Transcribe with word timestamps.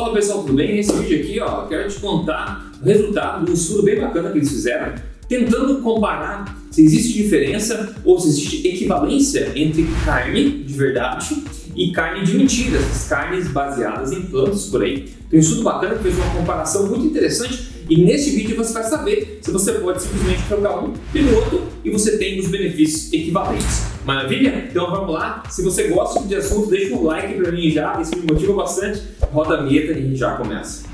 Fala 0.00 0.14
pessoal, 0.14 0.40
tudo 0.44 0.54
bem? 0.54 0.76
Nesse 0.76 0.94
vídeo 0.94 1.20
aqui, 1.20 1.40
ó, 1.40 1.66
quero 1.66 1.86
te 1.86 2.00
contar 2.00 2.72
o 2.80 2.86
resultado 2.86 3.44
de 3.44 3.50
um 3.50 3.54
estudo 3.54 3.82
bem 3.82 4.00
bacana 4.00 4.30
que 4.30 4.38
eles 4.38 4.48
fizeram, 4.48 4.94
tentando 5.28 5.82
comparar 5.82 6.56
se 6.70 6.82
existe 6.82 7.22
diferença 7.22 7.94
ou 8.02 8.18
se 8.18 8.28
existe 8.28 8.66
equivalência 8.66 9.52
entre 9.54 9.86
carne 10.06 10.64
de 10.64 10.72
verdade 10.72 11.44
e 11.76 11.92
carne 11.92 12.24
de 12.24 12.34
mentira, 12.34 12.78
essas 12.78 13.08
carnes 13.10 13.48
baseadas 13.48 14.10
em 14.10 14.22
plantas 14.22 14.64
por 14.68 14.82
aí. 14.82 15.06
Tem 15.28 15.38
um 15.38 15.42
estudo 15.42 15.64
bacana 15.64 15.96
que 15.96 16.04
fez 16.04 16.16
uma 16.16 16.30
comparação 16.30 16.86
muito 16.86 17.04
interessante 17.04 17.79
e 17.90 18.04
nesse 18.04 18.30
vídeo 18.30 18.56
você 18.56 18.72
vai 18.72 18.84
saber 18.84 19.40
se 19.42 19.50
você 19.50 19.72
pode 19.72 20.00
simplesmente 20.00 20.42
trocar 20.46 20.78
um 20.78 20.92
pelo 21.12 21.34
outro 21.34 21.66
e 21.84 21.90
você 21.90 22.16
tem 22.18 22.38
os 22.38 22.46
benefícios 22.46 23.12
equivalentes. 23.12 23.82
Maravilha? 24.04 24.68
Então 24.70 24.88
vamos 24.92 25.12
lá. 25.12 25.42
Se 25.50 25.60
você 25.62 25.88
gosta 25.88 26.20
de 26.20 26.36
assunto, 26.36 26.70
deixa 26.70 26.94
um 26.94 27.02
like 27.02 27.34
para 27.34 27.50
mim 27.50 27.68
já, 27.68 28.00
isso 28.00 28.16
me 28.16 28.32
motiva 28.32 28.52
bastante. 28.52 29.02
Roda 29.32 29.58
a 29.58 29.62
vinheta 29.64 29.90
e 29.90 29.96
a 29.96 30.00
gente 30.00 30.16
já 30.16 30.36
começa. 30.36 30.89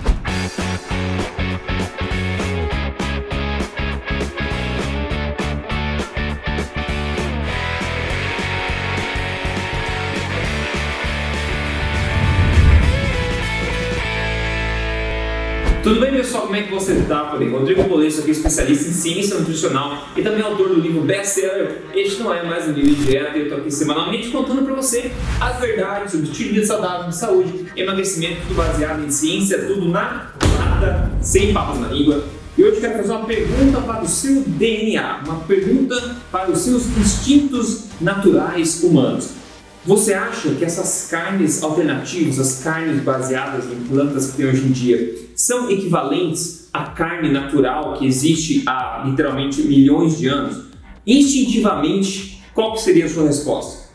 Tudo 15.87 16.01
bem, 16.01 16.11
pessoal? 16.11 16.43
Como 16.47 16.57
é 16.57 16.63
que 16.63 16.75
você 16.75 16.95
está? 16.95 17.27
Por 17.27 17.41
aí? 17.41 17.49
Rodrigo 17.49 17.85
Bolesso 17.85 18.23
aqui, 18.23 18.33
especialista 18.33 18.89
em 18.89 18.93
ciência 18.93 19.39
nutricional 19.39 20.09
e 20.17 20.21
também 20.21 20.43
autor 20.43 20.71
do 20.71 20.81
livro 20.81 21.03
best-seller 21.03 21.83
Este 21.95 22.21
Não 22.21 22.35
É 22.35 22.43
Mais 22.43 22.67
Um 22.67 22.73
Livro 22.73 22.93
de 22.93 23.05
Dieta. 23.05 23.39
Eu 23.39 23.45
estou 23.45 23.59
aqui 23.59 23.71
semanalmente 23.71 24.31
contando 24.31 24.65
para 24.65 24.75
você 24.75 25.13
as 25.41 25.61
verdades 25.61 26.11
sobre 26.11 26.27
estilo 26.27 26.55
de 26.55 26.67
saudável, 26.67 27.09
de 27.09 27.15
saúde, 27.15 27.67
emagrecimento, 27.77 28.41
tudo 28.49 28.57
baseado 28.57 29.05
em 29.05 29.11
ciência, 29.13 29.65
tudo 29.65 29.89
na 29.89 30.33
nada, 30.59 31.13
sem 31.21 31.53
papas 31.53 31.79
na 31.79 31.87
língua. 31.87 32.25
E 32.59 32.65
hoje 32.65 32.75
eu 32.75 32.81
quero 32.81 32.97
fazer 32.97 33.13
uma 33.13 33.25
pergunta 33.25 33.81
para 33.83 34.03
o 34.03 34.09
seu 34.09 34.43
DNA, 34.45 35.21
uma 35.25 35.39
pergunta 35.45 36.17
para 36.33 36.51
os 36.51 36.59
seus 36.63 36.85
instintos 36.99 37.85
naturais 38.01 38.83
humanos. 38.83 39.46
Você 39.87 40.15
acha 40.15 40.51
que 40.51 40.65
essas 40.65 41.07
carnes 41.09 41.63
alternativas, 41.63 42.41
as 42.41 42.61
carnes 42.61 43.01
baseadas 43.05 43.67
em 43.67 43.85
plantas 43.87 44.33
que 44.33 44.39
tem 44.39 44.47
hoje 44.47 44.65
em 44.67 44.73
dia, 44.73 45.15
são 45.37 45.71
equivalentes 45.71 46.69
à 46.73 46.87
carne 46.87 47.31
natural 47.31 47.95
que 47.95 48.05
existe 48.05 48.65
há 48.67 49.05
literalmente 49.07 49.63
milhões 49.63 50.19
de 50.19 50.27
anos? 50.27 50.65
Instintivamente, 51.07 52.43
qual 52.53 52.77
seria 52.77 53.05
a 53.05 53.09
sua 53.09 53.29
resposta? 53.29 53.87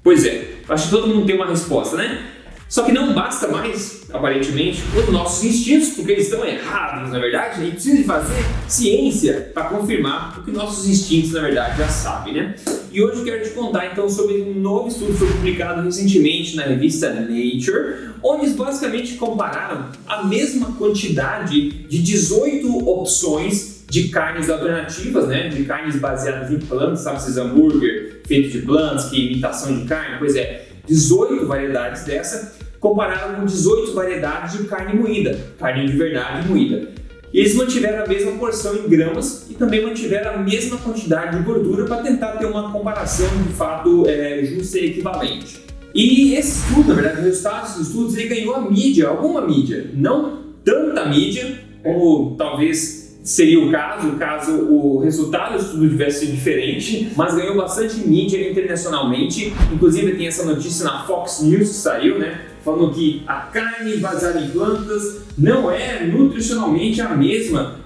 Pois 0.00 0.24
é, 0.24 0.58
acho 0.68 0.84
que 0.84 0.90
todo 0.90 1.08
mundo 1.08 1.26
tem 1.26 1.34
uma 1.34 1.46
resposta, 1.46 1.96
né? 1.96 2.24
Só 2.68 2.84
que 2.84 2.92
não 2.92 3.12
basta 3.12 3.48
mais, 3.48 4.06
aparentemente, 4.12 4.80
os 4.96 5.12
nossos 5.12 5.44
instintos, 5.44 5.88
porque 5.90 6.12
eles 6.12 6.26
estão 6.26 6.46
errados, 6.46 7.10
na 7.10 7.18
verdade. 7.18 7.60
A 7.60 7.64
gente 7.64 7.74
precisa 7.74 7.96
de 7.96 8.04
fazer 8.04 8.44
ciência 8.68 9.50
para 9.52 9.64
confirmar 9.64 10.38
o 10.38 10.44
que 10.44 10.52
nossos 10.52 10.86
instintos, 10.88 11.32
na 11.32 11.40
verdade, 11.40 11.78
já 11.78 11.88
sabem, 11.88 12.34
né? 12.34 12.54
E 12.92 13.02
hoje 13.02 13.20
eu 13.20 13.24
quero 13.24 13.42
te 13.42 13.50
contar 13.50 13.86
então 13.90 14.06
sobre 14.06 14.42
um 14.42 14.60
novo 14.60 14.88
estudo 14.88 15.12
que 15.12 15.18
foi 15.20 15.28
publicado 15.28 15.80
recentemente 15.80 16.54
na 16.56 16.64
revista 16.64 17.08
Nature, 17.08 18.10
onde 18.22 18.44
eles 18.44 18.54
basicamente 18.54 19.14
compararam 19.14 19.86
a 20.06 20.24
mesma 20.24 20.72
quantidade 20.72 21.70
de 21.70 22.02
18 22.02 22.86
opções 22.86 23.84
de 23.88 24.08
carnes 24.08 24.50
alternativas, 24.50 25.26
né? 25.26 25.48
De 25.48 25.64
carnes 25.64 25.96
baseadas 25.96 26.50
em 26.50 26.58
plantas, 26.58 27.00
sabe 27.00 27.16
esses 27.16 27.38
hambúrguer 27.38 28.20
feito 28.26 28.50
de 28.50 28.58
plantas, 28.58 29.06
que 29.06 29.32
imitação 29.32 29.74
de 29.74 29.86
carne, 29.86 30.18
pois 30.18 30.36
é, 30.36 30.68
18 30.86 31.46
variedades 31.46 32.04
dessa 32.04 32.60
compararam 32.78 33.36
com 33.36 33.46
18 33.46 33.94
variedades 33.94 34.58
de 34.58 34.64
carne 34.64 35.00
moída, 35.00 35.38
carne 35.58 35.86
de 35.86 35.96
verdade 35.96 36.46
moída. 36.46 36.90
E 37.32 37.38
eles 37.38 37.54
mantiveram 37.54 38.04
a 38.04 38.06
mesma 38.06 38.32
porção 38.32 38.74
em 38.76 38.88
gramas 38.88 39.46
e 39.48 39.54
também 39.54 39.82
mantiveram 39.82 40.34
a 40.34 40.38
mesma 40.38 40.76
quantidade 40.76 41.38
de 41.38 41.42
gordura 41.44 41.86
para 41.86 42.02
tentar 42.02 42.32
ter 42.32 42.46
uma 42.46 42.70
comparação 42.70 43.26
de 43.46 43.54
fato 43.54 44.04
é, 44.06 44.44
justa 44.44 44.78
e 44.78 44.90
equivalente. 44.90 45.62
E 45.94 46.34
esse 46.34 46.58
estudo, 46.58 46.88
na 46.88 46.94
verdade, 46.94 47.20
o 47.20 47.24
resultado 47.24 47.62
desses 47.62 47.88
estudos, 47.88 48.16
ele 48.16 48.28
ganhou 48.28 48.54
a 48.54 48.70
mídia, 48.70 49.08
alguma 49.08 49.46
mídia, 49.46 49.90
não 49.94 50.42
tanta 50.64 51.06
mídia 51.06 51.58
como 51.82 52.36
talvez 52.36 53.18
seria 53.22 53.60
o 53.60 53.70
caso, 53.70 54.12
caso 54.16 54.52
o 54.68 54.98
resultado 54.98 55.56
do 55.56 55.64
estudo 55.64 55.88
tivesse 55.88 56.26
sido 56.26 56.32
diferente, 56.32 57.12
mas 57.16 57.34
ganhou 57.34 57.56
bastante 57.56 57.96
mídia 58.06 58.50
internacionalmente. 58.50 59.52
Inclusive 59.72 60.16
tem 60.16 60.26
essa 60.26 60.44
notícia 60.44 60.84
na 60.84 61.04
Fox 61.04 61.40
News 61.42 61.68
que 61.68 61.74
saiu, 61.74 62.18
né? 62.18 62.40
Falando 62.64 62.92
que 62.92 63.22
a 63.26 63.40
carne 63.40 63.96
baseada 63.96 64.40
em 64.40 64.50
plantas 64.50 65.22
não 65.36 65.70
é 65.70 66.04
nutricionalmente 66.04 67.00
a 67.00 67.10
mesma 67.10 67.82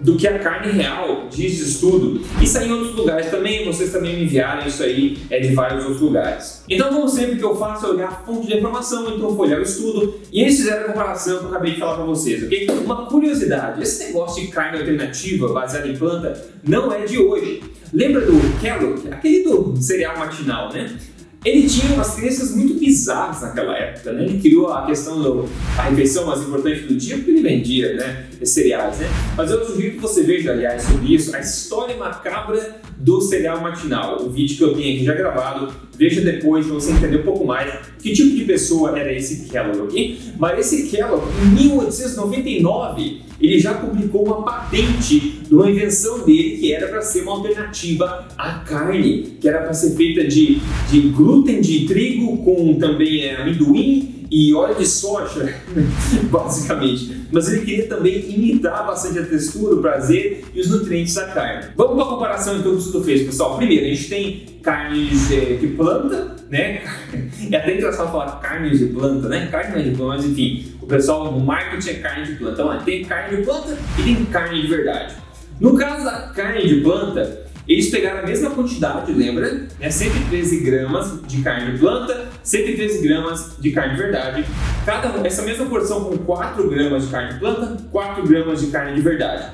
do 0.00 0.16
que 0.16 0.26
a 0.26 0.38
carne 0.38 0.72
real, 0.72 1.28
diz 1.30 1.60
estudo. 1.60 2.20
Isso 2.40 2.58
aí 2.58 2.68
em 2.68 2.72
outros 2.72 2.94
lugares 2.94 3.30
também, 3.30 3.64
vocês 3.64 3.92
também 3.92 4.16
me 4.16 4.24
enviaram 4.24 4.66
isso 4.66 4.82
aí 4.82 5.18
é 5.28 5.38
de 5.40 5.54
vários 5.54 5.84
outros 5.84 6.00
lugares. 6.00 6.64
Então, 6.68 6.88
como 6.88 7.08
sempre 7.08 7.36
que 7.36 7.44
eu 7.44 7.54
faço, 7.54 7.86
é 7.86 7.90
olhar 7.90 8.08
a 8.08 8.12
fonte 8.12 8.46
de 8.46 8.56
informação, 8.56 9.14
então 9.14 9.36
folhear 9.36 9.60
o 9.60 9.62
estudo, 9.62 10.14
e 10.32 10.40
eles 10.40 10.56
fizeram 10.56 10.82
a 10.82 10.84
comparação 10.84 11.38
que 11.38 11.44
eu 11.44 11.48
acabei 11.48 11.72
de 11.74 11.80
falar 11.80 11.96
para 11.96 12.04
vocês, 12.04 12.42
ok? 12.42 12.68
Uma 12.84 13.06
curiosidade, 13.06 13.82
esse 13.82 14.06
negócio 14.06 14.42
de 14.42 14.50
carne 14.50 14.78
alternativa 14.78 15.52
baseada 15.52 15.86
em 15.86 15.96
planta 15.96 16.50
não 16.66 16.92
é 16.92 17.04
de 17.04 17.18
hoje. 17.18 17.62
Lembra 17.92 18.20
do 18.20 18.60
Kellogg, 18.60 19.08
aquele 19.10 19.42
do 19.42 19.76
cereal 19.76 20.16
matinal, 20.16 20.72
né? 20.72 20.96
Ele 21.42 21.66
tinha 21.66 21.94
umas 21.94 22.14
crenças 22.16 22.54
muito 22.54 22.74
bizarras 22.74 23.40
naquela 23.40 23.74
época, 23.74 24.12
né? 24.12 24.24
Ele 24.24 24.38
criou 24.38 24.70
a 24.70 24.84
questão 24.84 25.22
da 25.22 25.82
refeição 25.84 26.26
mais 26.26 26.42
importante 26.42 26.80
do 26.80 26.94
dia 26.94 27.16
porque 27.16 27.30
ele 27.30 27.40
vendia, 27.40 27.94
né? 27.94 28.26
Cereais, 28.44 28.98
né? 28.98 29.08
Mas 29.36 29.50
eu 29.50 29.64
sugiro 29.64 29.94
que 29.94 30.00
você 30.00 30.22
veja, 30.22 30.50
aliás, 30.50 30.82
sobre 30.82 31.14
isso, 31.14 31.34
a 31.34 31.40
história 31.40 31.96
macabra 31.96 32.80
do 32.98 33.22
cereal 33.22 33.62
matinal. 33.62 34.22
O 34.22 34.28
vídeo 34.28 34.56
que 34.58 34.62
eu 34.64 34.74
tenho 34.74 34.96
aqui 34.96 35.04
já 35.04 35.14
gravado, 35.14 35.72
veja 35.96 36.20
depois 36.20 36.66
para 36.66 36.74
você 36.74 36.92
entender 36.92 37.20
um 37.20 37.24
pouco 37.24 37.46
mais 37.46 37.72
que 38.02 38.12
tipo 38.12 38.36
de 38.36 38.44
pessoa 38.44 38.98
era 38.98 39.10
esse 39.10 39.48
Kellogg, 39.48 39.80
ok? 39.80 40.20
Mas 40.38 40.58
esse 40.58 40.90
Kellogg, 40.90 41.24
em 41.42 41.68
1899, 41.68 43.22
ele 43.40 43.58
já 43.58 43.72
publicou 43.72 44.26
uma 44.26 44.42
patente 44.42 45.39
de 45.50 45.56
uma 45.56 45.68
invenção 45.68 46.20
dele 46.20 46.58
que 46.58 46.72
era 46.72 46.86
para 46.86 47.02
ser 47.02 47.22
uma 47.22 47.32
alternativa 47.32 48.28
à 48.38 48.60
carne, 48.60 49.36
que 49.40 49.48
era 49.48 49.62
para 49.62 49.74
ser 49.74 49.96
feita 49.96 50.22
de, 50.22 50.60
de 50.88 51.00
glúten 51.08 51.60
de 51.60 51.86
trigo 51.88 52.38
com 52.44 52.78
também 52.78 53.24
é, 53.24 53.34
amendoim 53.42 54.28
e 54.30 54.54
óleo 54.54 54.76
de 54.76 54.86
soja, 54.86 55.52
basicamente. 56.30 57.26
Mas 57.32 57.52
ele 57.52 57.64
queria 57.64 57.88
também 57.88 58.30
imitar 58.30 58.86
bastante 58.86 59.18
a 59.18 59.26
textura, 59.26 59.74
o 59.74 59.80
prazer 59.80 60.44
e 60.54 60.60
os 60.60 60.70
nutrientes 60.70 61.14
da 61.14 61.26
carne. 61.26 61.72
Vamos 61.76 61.96
para 61.96 62.04
a 62.04 62.08
comparação 62.10 62.56
então 62.56 62.70
que 62.70 62.76
o 62.76 62.78
estudo 62.78 63.02
fez, 63.02 63.22
pessoal. 63.22 63.56
Primeiro, 63.56 63.86
a 63.86 63.88
gente 63.88 64.08
tem 64.08 64.46
carnes 64.62 65.28
de, 65.28 65.56
de 65.56 65.66
planta, 65.66 66.36
né? 66.48 66.82
É 67.50 67.56
até 67.56 67.76
engraçado 67.76 68.12
falar 68.12 68.38
carnes 68.38 68.78
de 68.78 68.86
planta, 68.86 69.28
né? 69.28 69.48
Carne 69.50 69.72
não 69.72 69.80
é 69.80 69.82
de 69.82 69.96
planta, 69.96 70.16
mas 70.18 70.24
enfim, 70.24 70.72
o 70.80 70.86
pessoal 70.86 71.32
no 71.32 71.40
marketing 71.40 71.90
é 71.90 71.94
carne 71.94 72.26
de 72.26 72.34
planta. 72.36 72.62
Então, 72.62 72.84
tem 72.84 73.04
carne 73.04 73.38
de 73.38 73.42
planta 73.42 73.76
e 73.98 74.02
tem 74.04 74.24
carne 74.26 74.62
de 74.62 74.68
verdade. 74.68 75.16
No 75.60 75.76
caso 75.76 76.06
da 76.06 76.12
carne 76.34 76.66
de 76.66 76.76
planta, 76.76 77.42
eles 77.68 77.90
pegaram 77.90 78.20
a 78.20 78.26
mesma 78.26 78.48
quantidade, 78.48 79.12
lembra? 79.12 79.68
Né? 79.78 79.90
113 79.90 80.60
gramas 80.60 81.20
de 81.28 81.42
carne 81.42 81.72
de 81.72 81.78
planta, 81.78 82.28
113 82.42 83.06
gramas 83.06 83.56
de 83.60 83.70
carne 83.70 83.94
de 83.94 84.00
verdade. 84.00 84.46
Cada, 84.86 85.26
essa 85.26 85.42
mesma 85.42 85.66
porção 85.66 86.04
com 86.04 86.16
4 86.16 86.66
gramas 86.66 87.04
de 87.04 87.10
carne 87.10 87.34
de 87.34 87.38
planta, 87.40 87.76
4 87.92 88.26
gramas 88.26 88.60
de 88.60 88.68
carne 88.68 88.94
de 88.94 89.02
verdade. 89.02 89.52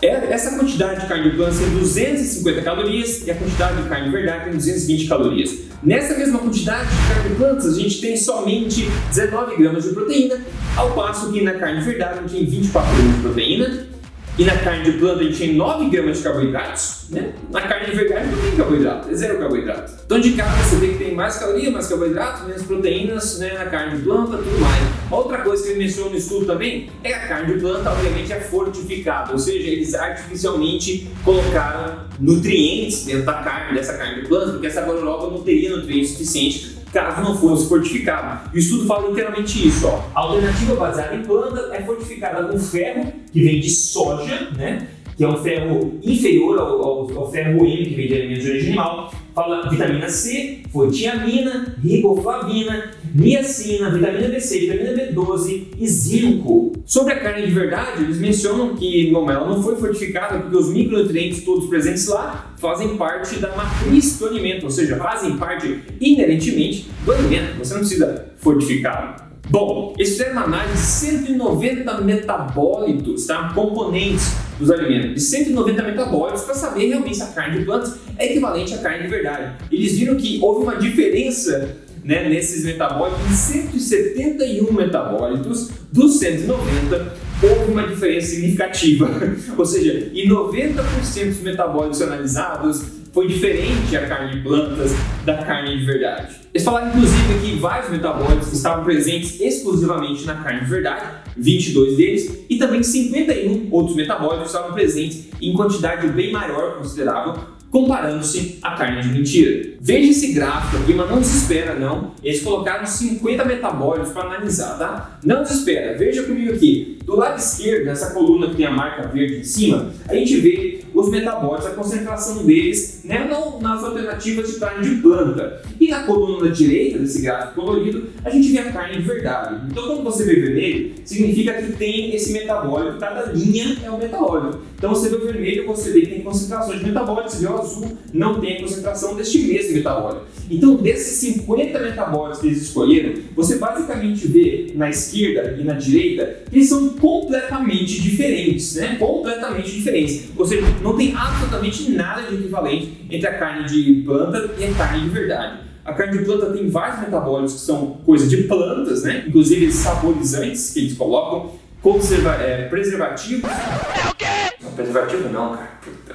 É, 0.00 0.32
essa 0.32 0.58
quantidade 0.58 1.02
de 1.02 1.06
carne 1.06 1.30
de 1.30 1.36
planta 1.36 1.58
tem 1.58 1.70
250 1.78 2.62
calorias 2.62 3.26
e 3.26 3.30
a 3.30 3.34
quantidade 3.34 3.82
de 3.82 3.88
carne 3.88 4.06
de 4.06 4.12
verdade 4.12 4.44
tem 4.44 4.54
220 4.54 5.08
calorias. 5.08 5.58
Nessa 5.82 6.16
mesma 6.16 6.38
quantidade 6.38 6.88
de 6.88 7.08
carne 7.12 7.28
de 7.28 7.34
plantas, 7.34 7.66
a 7.66 7.78
gente 7.78 8.00
tem 8.00 8.16
somente 8.16 8.88
19 9.10 9.56
gramas 9.56 9.84
de 9.84 9.90
proteína, 9.90 10.40
ao 10.74 10.94
passo 10.94 11.30
que 11.30 11.42
na 11.42 11.52
carne 11.52 11.80
de 11.80 11.84
verdade 11.84 12.18
a 12.18 12.22
gente 12.22 12.32
tem 12.32 12.46
24 12.46 12.96
gramas 12.96 13.16
de 13.16 13.20
proteína 13.20 13.93
e 14.36 14.44
na 14.44 14.56
carne 14.56 14.84
de 14.84 14.98
planta 14.98 15.20
a 15.20 15.22
gente 15.22 15.38
tem 15.38 15.54
9 15.54 15.88
gramas 15.90 16.18
de 16.18 16.24
carboidratos, 16.24 17.06
né? 17.10 17.32
Na 17.52 17.60
carne 17.60 17.86
de 17.86 17.96
verdade 17.96 18.28
não 18.28 18.42
tem 18.42 18.56
carboidrato, 18.56 19.10
é 19.10 19.14
zero 19.14 19.38
carboidrato. 19.38 19.92
Então 20.04 20.18
de 20.18 20.32
cara 20.32 20.50
você 20.62 20.76
vê 20.76 20.88
que 20.88 20.98
tem 20.98 21.14
mais 21.14 21.36
caloria, 21.38 21.70
mais 21.70 21.86
carboidrato, 21.86 22.44
menos 22.44 22.62
proteínas 22.62 23.38
né? 23.38 23.52
na 23.54 23.66
carne 23.66 23.98
de 23.98 24.02
planta, 24.02 24.38
tudo 24.38 24.60
mais. 24.60 24.82
Outra 25.10 25.38
coisa 25.38 25.62
que 25.62 25.68
ele 25.70 25.78
mencionou 25.78 26.10
no 26.10 26.16
estudo 26.16 26.46
também 26.46 26.90
é 27.04 27.08
que 27.10 27.14
a 27.14 27.28
carne 27.28 27.54
de 27.54 27.60
planta 27.60 27.90
obviamente 27.90 28.32
é 28.32 28.40
fortificada, 28.40 29.32
ou 29.32 29.38
seja, 29.38 29.68
eles 29.68 29.94
artificialmente 29.94 31.08
colocaram 31.24 32.00
nutrientes 32.18 33.04
dentro 33.04 33.24
da 33.24 33.34
carne, 33.34 33.74
dessa 33.76 33.96
carne 33.96 34.22
de 34.22 34.28
planta, 34.28 34.52
porque 34.52 34.66
essa 34.66 34.80
gororoba 34.82 35.30
não 35.30 35.42
teria 35.42 35.76
nutrientes 35.76 36.10
suficientes 36.10 36.73
caso 36.94 37.20
não 37.20 37.36
fosse 37.36 37.68
fortificado. 37.68 38.48
O 38.54 38.56
estudo 38.56 38.86
fala 38.86 39.10
inteiramente 39.10 39.66
isso. 39.66 39.86
Ó. 39.86 40.00
A 40.14 40.20
alternativa 40.20 40.76
baseada 40.76 41.16
em 41.16 41.22
planta 41.22 41.74
é 41.74 41.82
fortificada 41.82 42.44
com 42.44 42.58
ferro, 42.58 43.12
que 43.32 43.42
vem 43.42 43.60
de 43.60 43.68
soja, 43.68 44.48
né? 44.56 44.88
que 45.16 45.22
é 45.22 45.28
um 45.28 45.36
ferro 45.36 45.98
inferior 46.02 46.58
ao, 46.58 46.82
ao, 46.82 47.18
ao 47.18 47.30
ferro 47.30 47.64
M, 47.64 47.86
que 47.86 47.94
vem 47.94 48.08
de 48.08 48.14
alimentos 48.14 48.44
de 48.44 48.50
origem 48.50 48.68
animal. 48.68 49.12
Fala 49.34 49.68
vitamina 49.68 50.08
C, 50.08 50.62
fotiamina, 50.72 51.76
riboflavina, 51.82 52.90
niacina, 53.14 53.90
vitamina 53.90 54.28
B6, 54.28 54.60
vitamina 54.60 54.92
B12 54.92 55.66
e 55.78 55.86
zinco. 55.86 56.72
Sobre 56.84 57.14
a 57.14 57.20
carne 57.20 57.46
de 57.46 57.52
verdade, 57.52 58.02
eles 58.02 58.18
mencionam 58.18 58.74
que 58.74 59.10
bom, 59.12 59.30
ela 59.30 59.48
não 59.48 59.62
foi 59.62 59.76
fortificada 59.76 60.40
porque 60.40 60.56
os 60.56 60.68
micronutrientes 60.70 61.44
todos 61.44 61.68
presentes 61.68 62.06
lá 62.08 62.54
fazem 62.58 62.96
parte 62.96 63.36
da 63.36 63.54
matriz 63.56 64.18
do 64.18 64.26
alimento, 64.26 64.64
ou 64.64 64.70
seja, 64.70 64.96
fazem 64.96 65.36
parte 65.36 65.80
inerentemente 66.00 66.90
do 67.04 67.12
alimento. 67.12 67.56
Você 67.58 67.72
não 67.72 67.80
precisa 67.80 68.26
fortificá-lo. 68.36 69.24
Bom, 69.50 69.94
eles 69.98 70.12
fizeram 70.12 70.32
uma 70.32 70.44
análise 70.44 70.74
de 70.74 70.80
190 70.80 72.00
metabólitos, 72.00 73.26
tá? 73.26 73.52
componentes 73.54 74.34
dos 74.58 74.70
alimentos, 74.70 75.14
de 75.14 75.20
190 75.20 75.82
metabólitos, 75.82 76.42
para 76.42 76.54
saber 76.54 76.86
realmente 76.86 77.16
se 77.16 77.22
a 77.22 77.26
carne 77.26 77.58
de 77.58 77.64
plantas 77.64 77.98
é 78.18 78.26
equivalente 78.26 78.72
à 78.72 78.78
carne 78.78 79.02
de 79.02 79.08
verdade. 79.08 79.52
Eles 79.70 79.98
viram 79.98 80.16
que 80.16 80.38
houve 80.40 80.64
uma 80.64 80.76
diferença 80.76 81.76
né, 82.04 82.28
nesses 82.28 82.64
metabólitos, 82.64 83.24
em 83.30 83.34
171 83.34 84.72
metabólitos 84.72 85.70
dos 85.90 86.18
190, 86.18 87.14
houve 87.42 87.72
uma 87.72 87.88
diferença 87.88 88.28
significativa. 88.28 89.08
Ou 89.56 89.64
seja, 89.64 90.10
em 90.14 90.28
90% 90.28 91.28
dos 91.28 91.40
metabólitos 91.40 92.02
analisados, 92.02 92.84
foi 93.14 93.28
diferente 93.28 93.96
a 93.96 94.08
carne 94.08 94.32
de 94.32 94.42
plantas 94.42 94.90
da 95.24 95.38
carne 95.38 95.78
de 95.78 95.84
verdade. 95.86 96.34
Eles 96.52 96.64
falaram 96.64 96.88
inclusive 96.88 97.38
que 97.40 97.56
vários 97.60 97.88
metabólitos 97.88 98.52
estavam 98.52 98.84
presentes 98.84 99.40
exclusivamente 99.40 100.24
na 100.24 100.34
carne 100.34 100.60
de 100.60 100.66
verdade, 100.66 101.06
22 101.36 101.96
deles, 101.96 102.44
e 102.50 102.58
também 102.58 102.82
51 102.82 103.68
outros 103.70 103.96
metabólitos 103.96 104.48
estavam 104.48 104.72
presentes 104.72 105.28
em 105.40 105.54
quantidade 105.54 106.08
bem 106.08 106.32
maior, 106.32 106.78
considerável, 106.78 107.53
comparando-se 107.74 108.60
à 108.62 108.76
carne 108.76 109.02
de 109.02 109.08
mentira. 109.08 109.74
Veja 109.80 110.12
esse 110.12 110.32
gráfico 110.32 110.80
aqui, 110.80 110.94
mas 110.94 111.10
não 111.10 111.18
desespera 111.18 111.74
não. 111.74 112.12
Eles 112.22 112.40
colocaram 112.40 112.86
50 112.86 113.44
metabólitos 113.44 114.12
para 114.12 114.28
analisar, 114.28 114.78
tá? 114.78 115.18
Não 115.24 115.42
desespera. 115.42 115.98
Veja 115.98 116.22
comigo 116.22 116.52
aqui. 116.52 117.00
Do 117.04 117.16
lado 117.16 117.36
esquerdo, 117.36 117.86
nessa 117.86 118.14
coluna 118.14 118.48
que 118.48 118.54
tem 118.54 118.64
a 118.64 118.70
marca 118.70 119.08
verde 119.08 119.38
em 119.38 119.42
cima, 119.42 119.90
a 120.08 120.14
gente 120.14 120.36
vê 120.36 120.84
os 120.94 121.10
metabólitos, 121.10 121.66
a 121.66 121.70
concentração 121.70 122.46
deles 122.46 122.93
né, 123.04 123.30
nas 123.60 123.84
alternativas 123.84 124.52
de 124.52 124.58
carne 124.58 124.88
de 124.88 125.02
planta. 125.02 125.62
E 125.78 125.88
na 125.88 126.04
coluna 126.04 126.50
direita 126.50 126.98
desse 126.98 127.22
gráfico 127.22 127.60
colorido, 127.60 128.08
a 128.24 128.30
gente 128.30 128.50
vê 128.50 128.58
a 128.58 128.72
carne 128.72 129.02
verdade. 129.02 129.66
Então, 129.70 129.86
quando 129.86 130.02
você 130.02 130.24
vê 130.24 130.34
vermelho, 130.40 130.94
significa 131.04 131.52
que 131.54 131.72
tem 131.72 132.14
esse 132.14 132.32
metabólico, 132.32 132.98
cada 132.98 133.32
linha 133.32 133.76
é 133.84 133.90
um 133.90 133.98
metabólico. 133.98 134.62
Então, 134.76 134.90
você 134.90 135.08
vê 135.08 135.16
o 135.16 135.26
vermelho, 135.26 135.66
você 135.66 135.90
vê 135.90 136.00
que 136.02 136.06
tem 136.08 136.22
concentrações 136.22 136.80
de 136.80 136.86
metabólicos, 136.86 137.34
você 137.34 137.46
vê 137.46 137.52
o 137.52 137.58
azul, 137.58 137.98
não 138.12 138.40
tem 138.40 138.56
a 138.56 138.60
concentração 138.60 139.14
deste 139.14 139.38
mesmo 139.38 139.74
metabólico. 139.74 140.26
Então, 140.50 140.76
desses 140.76 141.18
50 141.18 141.78
metabólicos 141.78 142.40
que 142.40 142.46
eles 142.48 142.62
escolheram, 142.62 143.14
você 143.34 143.56
basicamente 143.56 144.26
vê 144.26 144.72
na 144.74 144.90
esquerda 144.90 145.56
e 145.58 145.64
na 145.64 145.74
direita 145.74 146.44
que 146.50 146.56
eles 146.56 146.68
são 146.68 146.90
completamente 146.90 148.00
diferentes, 148.00 148.74
né? 148.76 148.96
Completamente 148.98 149.70
diferentes. 149.70 150.28
Ou 150.36 150.46
seja, 150.46 150.62
não 150.82 150.96
tem 150.96 151.14
absolutamente 151.14 151.90
nada 151.90 152.22
de 152.22 152.34
equivalente 152.34 152.93
entre 153.10 153.26
a 153.26 153.38
carne 153.38 153.66
de 153.66 154.02
planta 154.04 154.50
e 154.58 154.64
a 154.64 154.72
carne 154.74 155.02
de 155.02 155.08
verdade. 155.08 155.58
A 155.84 155.92
carne 155.92 156.18
de 156.18 156.24
planta 156.24 156.46
tem 156.52 156.68
vários 156.68 157.00
metabólicos 157.00 157.54
que 157.54 157.60
são 157.60 157.98
coisa 158.04 158.26
de 158.26 158.44
plantas, 158.44 159.02
né? 159.02 159.24
Inclusive 159.26 159.70
saborizantes 159.70 160.72
que 160.72 160.80
eles 160.80 160.96
colocam, 160.96 161.52
conserva 161.82 162.34
é, 162.36 162.68
preservativos. 162.68 163.50
É 163.50 164.08
o 164.08 164.14
quê? 164.14 164.26
Não, 164.62 164.72
preservativo 164.72 165.28
não, 165.28 165.56
cara. 165.56 165.70
Puta. 165.82 166.14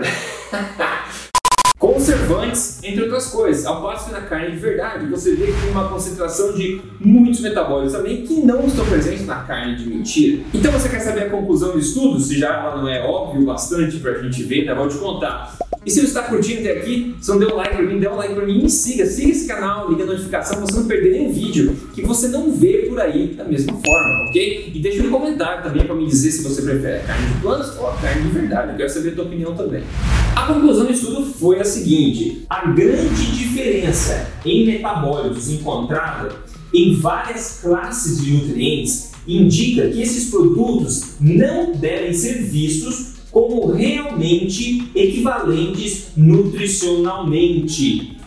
conservantes, 2.10 2.78
entre 2.82 3.02
outras 3.02 3.26
coisas. 3.28 3.66
Ao 3.66 3.82
passo 3.82 4.06
que 4.06 4.12
na 4.12 4.22
carne 4.22 4.52
de 4.52 4.56
verdade 4.56 5.06
você 5.06 5.34
vê 5.34 5.46
que 5.46 5.60
tem 5.60 5.70
uma 5.70 5.88
concentração 5.88 6.52
de 6.52 6.80
muitos 6.98 7.40
metabólitos 7.40 7.92
também 7.92 8.22
que 8.22 8.34
não 8.40 8.66
estão 8.66 8.84
presentes 8.86 9.26
na 9.26 9.36
carne 9.36 9.76
de 9.76 9.86
mentira. 9.86 10.42
Então 10.52 10.72
você 10.72 10.88
quer 10.88 11.00
saber 11.00 11.24
a 11.24 11.30
conclusão 11.30 11.72
do 11.72 11.78
estudo? 11.78 12.18
Se 12.20 12.38
já 12.38 12.74
não 12.76 12.88
é 12.88 13.02
óbvio 13.02 13.44
bastante 13.44 13.98
para 13.98 14.12
a 14.12 14.22
gente 14.22 14.42
ver, 14.42 14.64
né? 14.64 14.74
Vou 14.74 14.88
te 14.88 14.98
contar. 14.98 15.56
E 15.84 15.90
se 15.90 16.00
você 16.00 16.08
está 16.08 16.24
curtindo 16.24 16.60
até 16.60 16.72
aqui, 16.72 17.16
se 17.22 17.30
não 17.30 17.38
deu 17.38 17.56
like 17.56 17.74
para 17.74 17.86
mim, 17.86 17.98
dê 17.98 18.06
um 18.06 18.16
like 18.16 18.34
para 18.34 18.44
mim 18.44 18.66
e 18.66 18.68
siga. 18.68 19.06
Siga 19.06 19.30
esse 19.30 19.46
canal, 19.46 19.90
liga 19.90 20.02
a 20.02 20.06
notificação 20.06 20.58
para 20.58 20.66
você 20.66 20.78
não 20.78 20.86
perder 20.86 21.12
nenhum 21.12 21.32
vídeo 21.32 21.74
que 21.94 22.02
você 22.02 22.28
não 22.28 22.52
vê 22.52 22.84
por 22.86 23.00
aí 23.00 23.28
da 23.28 23.44
mesma 23.44 23.72
forma, 23.72 24.26
ok? 24.28 24.72
E 24.74 24.78
deixa 24.78 25.02
um 25.02 25.10
comentário 25.10 25.62
também 25.62 25.86
para 25.86 25.94
me 25.94 26.06
dizer 26.06 26.32
se 26.32 26.42
você 26.42 26.60
prefere 26.60 27.02
carne 27.06 27.28
de 27.28 27.40
plantas 27.40 27.78
ou 27.78 27.86
carne 27.92 28.24
de 28.24 28.28
verdade. 28.28 28.72
Eu 28.72 28.76
quero 28.76 28.90
saber 28.90 29.08
a 29.08 29.14
tua 29.14 29.24
opinião 29.24 29.54
também. 29.54 29.82
A 30.36 30.42
conclusão 30.42 30.84
do 30.84 30.92
estudo 30.92 31.24
foi 31.24 31.58
a 31.60 31.64
seguinte: 31.64 32.44
a 32.50 32.66
grande 32.66 33.32
diferença 33.34 34.28
em 34.44 34.66
metabólitos 34.66 35.48
encontrada 35.48 36.34
em 36.74 36.94
várias 36.96 37.60
classes 37.62 38.22
de 38.22 38.32
nutrientes 38.32 39.12
indica 39.26 39.88
que 39.88 40.02
esses 40.02 40.28
produtos 40.28 41.14
não 41.18 41.72
devem 41.72 42.12
ser 42.12 42.42
vistos 42.42 43.09
como 43.30 43.72
realmente 43.72 44.90
equivalentes 44.94 46.08
nutricionalmente. 46.16 48.18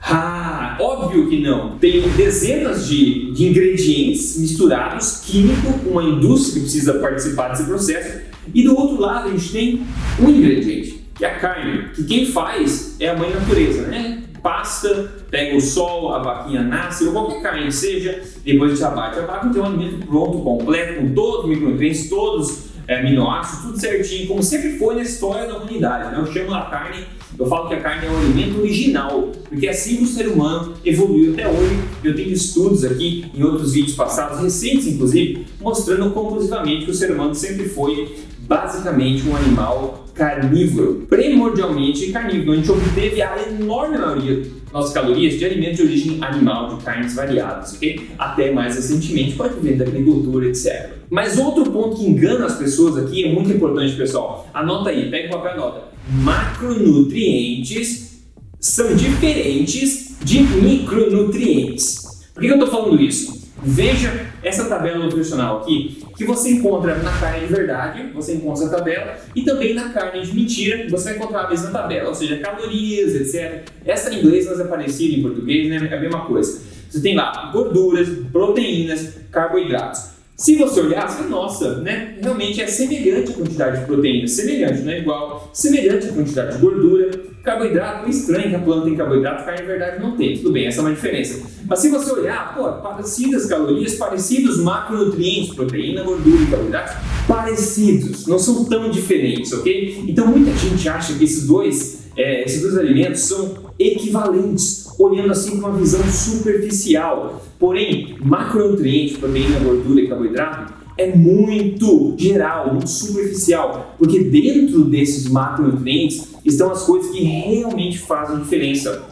Ah, 0.00 0.76
óbvio 0.80 1.28
que 1.28 1.40
não. 1.40 1.76
Tem 1.78 2.08
dezenas 2.10 2.88
de, 2.88 3.32
de 3.32 3.48
ingredientes 3.48 4.38
misturados, 4.38 5.22
químico, 5.24 5.88
uma 5.88 6.02
indústria 6.02 6.54
que 6.54 6.60
precisa 6.60 6.94
participar 6.94 7.48
desse 7.48 7.64
processo, 7.64 8.20
e 8.54 8.62
do 8.62 8.76
outro 8.76 9.00
lado 9.00 9.28
a 9.28 9.32
gente 9.32 9.50
tem 9.50 9.82
um 10.20 10.30
ingrediente, 10.30 11.02
que 11.14 11.24
é 11.24 11.28
a 11.28 11.38
carne, 11.38 11.88
que 11.94 12.04
quem 12.04 12.26
faz 12.26 12.96
é 13.00 13.08
a 13.08 13.16
mãe 13.16 13.30
natureza, 13.30 13.88
né? 13.88 14.22
Pasta, 14.42 15.12
pega 15.28 15.56
o 15.56 15.60
sol, 15.60 16.14
a 16.14 16.22
vaquinha 16.22 16.62
nasce, 16.62 17.04
ou 17.04 17.12
qualquer 17.12 17.42
carne 17.42 17.72
seja, 17.72 18.22
depois 18.44 18.70
a 18.70 18.74
gente 18.76 18.84
abate 18.84 19.18
a 19.18 19.22
vaca, 19.22 19.48
tem 19.48 19.60
um 19.60 19.64
alimento 19.64 20.06
pronto, 20.06 20.38
completo, 20.38 21.00
com 21.00 21.14
todos 21.14 21.44
os 21.44 21.50
micronutrientes, 21.50 22.08
todos 22.08 22.65
é, 22.88 23.00
aminoácidos, 23.00 23.64
tudo 23.64 23.80
certinho, 23.80 24.28
como 24.28 24.42
sempre 24.42 24.78
foi 24.78 24.94
na 24.94 25.02
história 25.02 25.46
da 25.46 25.56
humanidade. 25.56 26.12
Né? 26.12 26.20
Eu 26.20 26.32
chamo 26.32 26.54
a 26.54 26.62
carne, 26.62 27.04
eu 27.38 27.46
falo 27.46 27.68
que 27.68 27.74
a 27.74 27.80
carne 27.80 28.06
é 28.06 28.10
o 28.10 28.16
alimento 28.16 28.60
original, 28.60 29.32
porque 29.48 29.68
assim 29.68 29.96
que 29.96 30.04
o 30.04 30.06
ser 30.06 30.28
humano 30.28 30.74
evoluiu 30.84 31.32
até 31.32 31.48
hoje. 31.48 31.78
Eu 32.04 32.14
tenho 32.14 32.32
estudos 32.32 32.84
aqui 32.84 33.26
em 33.34 33.42
outros 33.42 33.72
vídeos 33.72 33.96
passados, 33.96 34.40
recentes 34.40 34.86
inclusive, 34.86 35.46
mostrando 35.60 36.10
conclusivamente 36.12 36.84
que 36.84 36.90
o 36.90 36.94
ser 36.94 37.10
humano 37.10 37.34
sempre 37.34 37.68
foi 37.68 38.14
basicamente 38.46 39.28
um 39.28 39.36
animal 39.36 40.06
carnívoro, 40.14 41.06
primordialmente 41.08 42.10
carnívoro. 42.10 42.52
A 42.52 42.56
gente 42.56 42.70
obteve 42.70 43.22
a 43.22 43.36
enorme 43.48 43.98
maioria 43.98 44.56
nossas 44.72 44.92
calorias 44.92 45.38
de 45.38 45.44
alimentos 45.44 45.76
de 45.78 45.84
origem 45.84 46.18
animal, 46.22 46.76
de 46.76 46.84
carnes 46.84 47.14
variadas, 47.14 47.74
ok? 47.74 48.10
Até 48.18 48.52
mais 48.52 48.76
recentemente 48.76 49.34
pode 49.34 49.58
vir 49.60 49.78
da 49.78 49.86
agricultura, 49.86 50.46
etc. 50.46 50.90
Mas 51.08 51.38
outro 51.38 51.70
ponto 51.70 51.96
que 51.96 52.04
engana 52.04 52.44
as 52.46 52.56
pessoas 52.56 52.98
aqui 52.98 53.24
é 53.24 53.32
muito 53.32 53.50
importante, 53.50 53.96
pessoal. 53.96 54.46
Anota 54.52 54.90
aí, 54.90 55.10
pega 55.10 55.28
o 55.28 55.30
papel 55.30 55.52
e 55.52 55.54
anota. 55.54 55.84
Macronutrientes 56.22 58.26
são 58.60 58.94
diferentes 58.94 60.16
de 60.22 60.42
micronutrientes. 60.42 62.26
Por 62.34 62.42
que 62.42 62.48
eu 62.48 62.54
estou 62.54 62.68
falando 62.68 63.00
isso? 63.00 63.46
Veja 63.62 64.26
essa 64.46 64.66
tabela 64.66 65.04
nutricional 65.04 65.58
aqui, 65.58 66.04
que 66.16 66.24
você 66.24 66.50
encontra 66.50 66.94
na 66.94 67.10
carne 67.18 67.48
de 67.48 67.52
verdade, 67.52 68.10
você 68.14 68.34
encontra 68.34 68.64
essa 68.64 68.76
tabela, 68.76 69.18
e 69.34 69.42
também 69.42 69.74
na 69.74 69.88
carne 69.88 70.22
de 70.22 70.32
mentira, 70.32 70.88
você 70.88 71.10
vai 71.10 71.18
encontrar 71.18 71.46
a 71.46 71.50
mesma 71.50 71.70
tabela, 71.70 72.08
ou 72.08 72.14
seja, 72.14 72.38
calorias, 72.38 73.14
etc. 73.16 73.64
Essa 73.84 74.14
em 74.14 74.20
inglês, 74.20 74.46
mas 74.46 74.60
é 74.60 74.64
parecida 74.64 75.16
em 75.16 75.22
português, 75.22 75.68
né? 75.68 75.88
é 75.90 75.96
a 75.96 76.00
mesma 76.00 76.26
coisa. 76.26 76.62
Você 76.88 77.00
tem 77.00 77.16
lá 77.16 77.50
gorduras, 77.52 78.08
proteínas, 78.30 79.14
carboidratos. 79.32 80.16
Se 80.36 80.54
você 80.54 80.80
olhar, 80.80 81.08
você, 81.08 81.24
nossa, 81.24 81.80
né? 81.80 82.16
Realmente 82.22 82.60
é 82.60 82.68
semelhante 82.68 83.32
a 83.32 83.34
quantidade 83.34 83.80
de 83.80 83.86
proteína, 83.86 84.28
semelhante, 84.28 84.82
não 84.82 84.92
é 84.92 84.98
igual, 85.00 85.50
semelhante 85.52 86.06
a 86.06 86.12
quantidade 86.12 86.54
de 86.54 86.62
gordura, 86.62 87.10
carboidrato, 87.46 88.10
estranho 88.10 88.50
que 88.50 88.56
a 88.56 88.58
planta 88.58 88.86
tem 88.86 88.96
carboidrato, 88.96 89.44
carne 89.44 89.60
de 89.60 89.66
verdade 89.68 90.02
não 90.02 90.16
tem. 90.16 90.36
Tudo 90.36 90.52
bem, 90.52 90.66
essa 90.66 90.80
é 90.80 90.82
uma 90.82 90.92
diferença. 90.92 91.48
Mas 91.64 91.78
se 91.78 91.88
você 91.88 92.10
olhar, 92.10 92.54
pô, 92.56 92.64
parecidas 92.82 93.46
calorias, 93.46 93.94
parecidos 93.94 94.58
macronutrientes, 94.58 95.54
proteína, 95.54 96.02
gordura 96.02 96.42
e 96.42 96.46
carboidratos, 96.46 96.96
parecidos, 97.28 98.26
não 98.26 98.38
são 98.38 98.64
tão 98.64 98.90
diferentes, 98.90 99.52
ok? 99.52 100.04
Então 100.08 100.26
muita 100.26 100.50
gente 100.56 100.88
acha 100.88 101.14
que 101.14 101.22
esses 101.22 101.46
dois, 101.46 102.08
é, 102.16 102.44
esses 102.44 102.60
dois 102.60 102.76
alimentos 102.76 103.20
são 103.20 103.54
equivalentes 103.78 104.86
olhando 104.98 105.30
assim 105.30 105.60
com 105.60 105.68
uma 105.68 105.78
visão 105.78 106.02
superficial. 106.10 107.44
Porém, 107.60 108.16
macronutrientes, 108.20 109.18
proteína, 109.18 109.60
gordura 109.60 110.00
e 110.00 110.08
carboidrato 110.08 110.75
é 110.98 111.14
muito 111.14 112.14
geral, 112.16 112.72
muito 112.72 112.88
superficial, 112.88 113.94
porque 113.98 114.24
dentro 114.24 114.84
desses 114.84 115.28
macronutrientes 115.28 116.28
estão 116.44 116.70
as 116.70 116.82
coisas 116.84 117.10
que 117.10 117.22
realmente 117.22 117.98
fazem 117.98 118.38
diferença, 118.38 119.04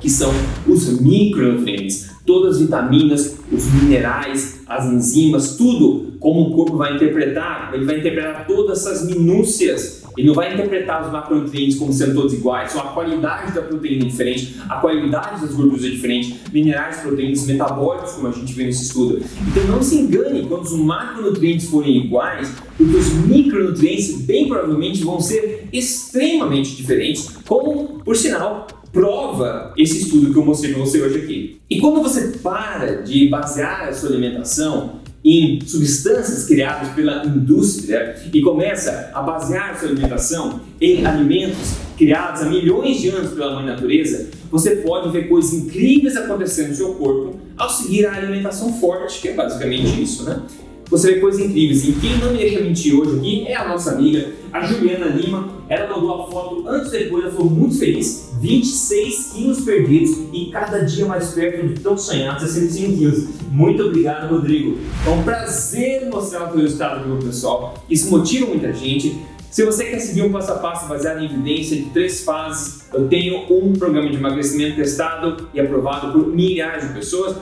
que 0.00 0.08
são 0.08 0.32
os 0.66 1.00
micronutrientes, 1.00 2.10
todas 2.24 2.56
as 2.56 2.62
vitaminas, 2.62 3.36
os 3.52 3.72
minerais, 3.72 4.60
as 4.66 4.86
enzimas, 4.86 5.56
tudo 5.56 6.14
como 6.18 6.48
o 6.48 6.54
corpo 6.54 6.76
vai 6.76 6.94
interpretar, 6.94 7.72
ele 7.74 7.84
vai 7.84 7.98
interpretar 7.98 8.46
todas 8.46 8.80
essas 8.80 9.06
minúcias 9.06 10.05
Ele 10.16 10.26
não 10.26 10.34
vai 10.34 10.54
interpretar 10.54 11.04
os 11.04 11.12
macronutrientes 11.12 11.78
como 11.78 11.92
sendo 11.92 12.14
todos 12.14 12.32
iguais, 12.32 12.72
só 12.72 12.80
a 12.80 12.92
qualidade 12.92 13.52
da 13.52 13.62
proteína 13.62 14.04
é 14.04 14.08
diferente, 14.08 14.56
a 14.68 14.76
qualidade 14.76 15.42
das 15.42 15.52
gorduras 15.52 15.84
é 15.84 15.88
diferente, 15.88 16.40
minerais, 16.52 17.00
proteínas, 17.00 17.46
metabólicos, 17.46 18.12
como 18.12 18.28
a 18.28 18.32
gente 18.32 18.52
vê 18.52 18.64
nesse 18.64 18.84
estudo. 18.84 19.22
Então 19.48 19.64
não 19.64 19.82
se 19.82 19.96
engane 19.96 20.46
quando 20.46 20.62
os 20.62 20.72
macronutrientes 20.72 21.68
forem 21.68 21.96
iguais, 21.98 22.52
porque 22.76 22.96
os 22.96 23.12
micronutrientes 23.12 24.22
bem 24.22 24.48
provavelmente 24.48 25.04
vão 25.04 25.20
ser 25.20 25.68
extremamente 25.72 26.74
diferentes, 26.76 27.28
como, 27.46 28.00
por 28.04 28.16
sinal, 28.16 28.66
prova 28.92 29.74
esse 29.76 29.98
estudo 29.98 30.32
que 30.32 30.38
eu 30.38 30.44
mostrei 30.44 30.72
para 30.72 30.82
você 30.82 31.02
hoje 31.02 31.18
aqui. 31.18 31.60
E 31.68 31.80
quando 31.80 32.02
você 32.02 32.38
para 32.38 33.02
de 33.02 33.28
basear 33.28 33.88
a 33.88 33.92
sua 33.92 34.08
alimentação 34.08 35.00
em 35.26 35.60
substâncias 35.66 36.44
criadas 36.44 36.90
pela 36.90 37.26
indústria 37.26 38.14
e 38.32 38.40
começa 38.40 39.10
a 39.12 39.20
basear 39.20 39.76
sua 39.76 39.88
alimentação 39.88 40.60
em 40.80 41.04
alimentos 41.04 41.74
criados 41.98 42.42
há 42.42 42.44
milhões 42.44 43.00
de 43.00 43.08
anos 43.08 43.32
pela 43.32 43.56
mãe 43.56 43.66
natureza, 43.66 44.28
você 44.50 44.76
pode 44.76 45.10
ver 45.10 45.28
coisas 45.28 45.52
incríveis 45.52 46.16
acontecendo 46.16 46.68
no 46.68 46.74
seu 46.76 46.94
corpo 46.94 47.40
ao 47.56 47.68
seguir 47.68 48.06
a 48.06 48.14
alimentação 48.14 48.72
forte, 48.74 49.20
que 49.20 49.28
é 49.28 49.34
basicamente 49.34 50.00
isso, 50.00 50.24
né? 50.24 50.42
Você 50.88 51.14
vê 51.14 51.20
coisas 51.20 51.40
incríveis. 51.44 51.88
E 51.88 51.92
quem 51.94 52.16
não 52.18 52.30
me 52.30 52.38
deixa 52.38 52.60
mentir 52.60 52.94
hoje 52.94 53.18
aqui 53.18 53.48
é 53.48 53.56
a 53.56 53.66
nossa 53.66 53.90
amiga, 53.90 54.28
a 54.56 54.62
Juliana 54.62 55.06
Lima. 55.06 55.48
Ela 55.68 55.94
mandou 55.94 56.22
a 56.22 56.30
foto 56.30 56.68
antes 56.68 56.92
e 56.92 56.98
depois, 56.98 57.24
ela 57.24 57.34
foi 57.34 57.44
muito 57.44 57.78
feliz. 57.78 58.30
26 58.40 59.32
quilos 59.32 59.60
perdidos 59.60 60.18
e 60.32 60.46
cada 60.46 60.80
dia 60.80 61.06
mais 61.06 61.30
perto 61.30 61.66
de 61.66 61.80
tão 61.80 61.96
sonhado 61.96 62.40
65 62.40 62.96
quilos. 62.96 63.28
Muito 63.50 63.82
obrigado, 63.82 64.30
Rodrigo. 64.30 64.78
É 65.06 65.10
um 65.10 65.22
prazer 65.22 66.08
mostrar 66.10 66.52
o 66.52 66.56
resultado 66.56 67.04
para 67.04 67.12
o 67.12 67.18
pessoal. 67.18 67.74
Isso 67.88 68.10
motiva 68.10 68.46
muita 68.46 68.72
gente. 68.72 69.18
Se 69.50 69.64
você 69.64 69.84
quer 69.84 70.00
seguir 70.00 70.22
um 70.22 70.30
passo 70.30 70.52
a 70.52 70.56
passo 70.56 70.86
baseado 70.86 71.22
em 71.22 71.24
evidência 71.24 71.76
de 71.76 71.84
três 71.84 72.22
fases, 72.22 72.84
eu 72.92 73.08
tenho 73.08 73.50
um 73.50 73.72
programa 73.72 74.10
de 74.10 74.16
emagrecimento 74.16 74.76
testado 74.76 75.48
e 75.54 75.60
aprovado 75.60 76.12
por 76.12 76.26
milhares 76.26 76.88
de 76.88 76.94
pessoas. 76.94 77.36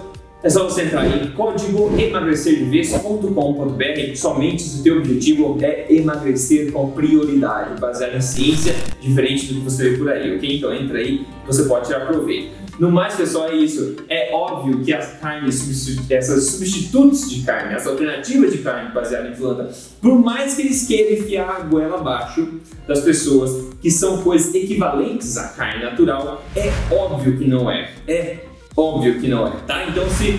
É 0.45 0.51
só 0.51 0.65
você 0.65 0.83
entrar 0.83 1.07
em 1.07 1.31
código 1.31 1.91
emagrecerdeves.com.br 1.99 4.15
somente 4.15 4.61
se 4.61 4.81
o 4.81 4.83
teu 4.83 4.99
objetivo 4.99 5.57
é 5.63 5.87
emagrecer 5.89 6.71
com 6.71 6.91
prioridade, 6.91 7.81
baseado 7.81 8.15
em 8.15 8.21
ciência, 8.21 8.75
diferente 9.01 9.47
do 9.47 9.55
que 9.55 9.61
você 9.61 9.89
vê 9.89 9.97
por 9.97 10.11
aí, 10.11 10.37
ok? 10.37 10.57
Então 10.59 10.75
entra 10.75 10.99
aí, 10.99 11.25
você 11.47 11.63
pode 11.63 11.87
tirar 11.87 12.07
proveito. 12.07 12.53
No 12.79 12.91
mais, 12.91 13.15
pessoal, 13.15 13.49
é 13.49 13.55
isso. 13.55 13.97
É 14.07 14.35
óbvio 14.35 14.85
que 14.85 14.93
as 14.93 15.19
carnes, 15.19 15.99
essas 16.11 16.45
substitutos 16.45 17.31
de 17.31 17.43
carne, 17.43 17.75
as 17.75 17.87
alternativas 17.87 18.53
de 18.53 18.59
carne 18.59 18.93
baseada 18.93 19.29
em 19.29 19.33
planta, 19.33 19.71
por 20.03 20.19
mais 20.19 20.57
que 20.57 20.63
eles 20.63 20.87
queiram 20.87 21.13
enfiar 21.13 21.49
a 21.49 21.61
goela 21.61 21.99
abaixo 21.99 22.61
das 22.87 23.01
pessoas 23.01 23.75
que 23.81 23.91
são 23.91 24.23
coisas 24.23 24.55
equivalentes 24.55 25.39
à 25.39 25.49
carne 25.49 25.85
natural, 25.85 26.45
é 26.55 26.71
óbvio 26.93 27.39
que 27.39 27.47
não 27.47 27.71
é. 27.71 27.89
É 28.07 28.44
Óbvio 28.77 29.21
que 29.21 29.29
não 29.29 29.47
é, 29.47 29.53
tá? 29.67 29.87
Então 29.89 30.09
se 30.09 30.39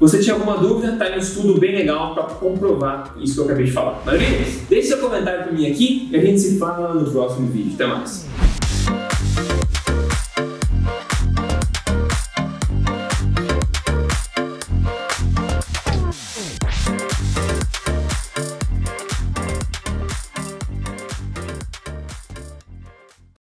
você 0.00 0.18
tinha 0.18 0.34
alguma 0.34 0.56
dúvida, 0.58 0.96
tá 0.96 1.04
aí 1.04 1.16
um 1.16 1.18
estudo 1.18 1.58
bem 1.58 1.74
legal 1.74 2.14
para 2.14 2.24
comprovar 2.24 3.14
isso 3.20 3.34
que 3.34 3.40
eu 3.40 3.44
acabei 3.44 3.66
de 3.66 3.72
falar. 3.72 4.02
Maravilha? 4.04 4.44
Deixe 4.68 4.88
seu 4.88 4.98
comentário 4.98 5.44
para 5.44 5.52
mim 5.52 5.70
aqui 5.70 6.08
e 6.10 6.16
a 6.16 6.20
gente 6.20 6.40
se 6.40 6.58
fala 6.58 6.94
no 6.94 7.10
próximo 7.10 7.48
vídeo. 7.48 7.72
Até 7.74 7.86
mais! 7.86 8.26